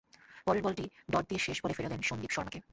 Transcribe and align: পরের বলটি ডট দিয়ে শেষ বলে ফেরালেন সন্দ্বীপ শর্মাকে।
পরের 0.47 0.63
বলটি 0.63 0.85
ডট 1.11 1.25
দিয়ে 1.29 1.43
শেষ 1.45 1.57
বলে 1.63 1.75
ফেরালেন 1.77 2.01
সন্দ্বীপ 2.01 2.31
শর্মাকে। 2.33 2.59